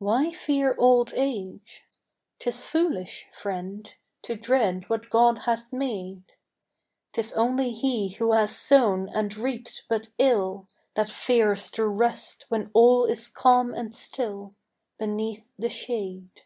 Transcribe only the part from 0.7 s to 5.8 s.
old age? 'Tis foolish, friend, to dread what God hath